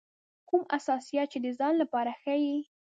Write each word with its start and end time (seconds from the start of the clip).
کوم 0.49 0.61
حساسیت 0.73 1.27
چې 1.33 1.39
د 1.45 1.47
ځان 1.59 1.73
لپاره 1.81 2.11
ښيي. 2.21 2.55